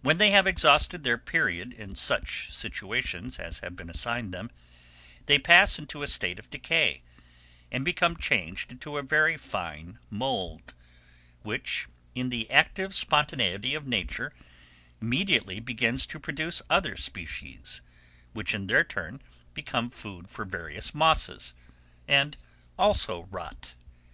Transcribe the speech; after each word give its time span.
When 0.00 0.16
they 0.16 0.30
have 0.30 0.46
exhausted 0.46 1.04
their 1.04 1.18
period 1.18 1.74
in 1.74 1.94
such 1.94 2.50
situations 2.50 3.38
as 3.38 3.58
have 3.58 3.76
been 3.76 3.90
assigned 3.90 4.32
them, 4.32 4.50
they 5.26 5.38
pass 5.38 5.78
into 5.78 6.02
a 6.02 6.08
state 6.08 6.38
of 6.38 6.48
decay, 6.48 7.02
and 7.70 7.84
become 7.84 8.16
changed 8.16 8.72
into 8.72 8.96
a 8.96 9.02
very 9.02 9.36
fine 9.36 9.98
mould, 10.08 10.72
which, 11.42 11.88
in 12.14 12.30
the 12.30 12.50
active 12.50 12.94
spontaneity 12.94 13.74
of 13.74 13.86
nature, 13.86 14.32
immediately 14.98 15.60
begins 15.60 16.06
to 16.06 16.18
produce 16.18 16.62
other 16.70 16.96
species, 16.96 17.82
which 18.32 18.54
in 18.54 18.66
their 18.66 18.82
turn 18.82 19.20
become 19.52 19.90
food 19.90 20.30
for 20.30 20.46
various 20.46 20.94
mosses, 20.94 21.52
and 22.08 22.38
also 22.78 23.24
rot. 23.24 23.74